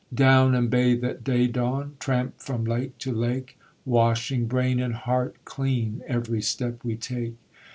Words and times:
Down, 0.15 0.55
and 0.55 0.67
bathe 0.67 1.03
at 1.03 1.23
day 1.23 1.45
dawn, 1.45 1.95
Tramp 1.99 2.39
from 2.39 2.63
lake 2.65 2.97
to 2.97 3.13
lake, 3.13 3.55
Washing 3.85 4.47
brain 4.47 4.79
and 4.79 4.95
heart 4.95 5.35
clean 5.45 6.01
Every 6.07 6.41
step 6.41 6.83
we 6.83 6.95
take. 6.95 7.35